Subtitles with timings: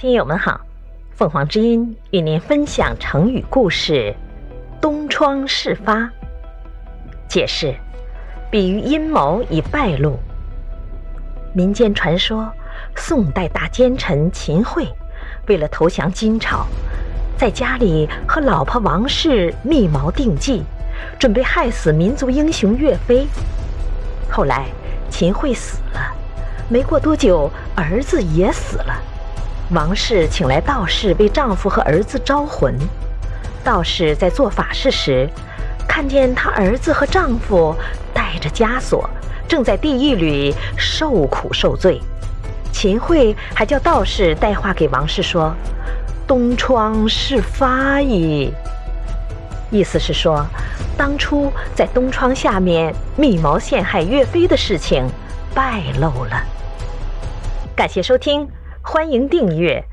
[0.00, 0.60] 听友们好，
[1.16, 4.14] 凤凰之音与您分享成语故事
[4.80, 6.08] “东窗事发”。
[7.26, 7.74] 解释：
[8.48, 10.16] 比喻阴谋已败露。
[11.52, 12.48] 民间传说，
[12.94, 14.86] 宋代大奸臣秦桧
[15.48, 16.64] 为了投降金朝，
[17.36, 20.62] 在家里和老婆王氏密谋定计，
[21.18, 23.26] 准备害死民族英雄岳飞。
[24.30, 24.66] 后来
[25.10, 26.00] 秦桧死了，
[26.68, 28.94] 没过多久，儿子也死了。
[29.70, 32.74] 王氏请来道士为丈夫和儿子招魂。
[33.62, 35.28] 道士在做法事时，
[35.86, 37.74] 看见她儿子和丈夫
[38.14, 39.08] 带着枷锁，
[39.46, 42.00] 正在地狱里受苦受罪。
[42.72, 45.54] 秦桧还叫道士带话给王氏说
[46.26, 48.50] ：“东窗事发矣。”
[49.70, 50.46] 意思是说，
[50.96, 55.06] 当初在东窗下面密谋陷害岳飞的事情
[55.54, 56.42] 败露了。
[57.76, 58.48] 感谢收听。
[58.90, 59.84] 欢迎订阅，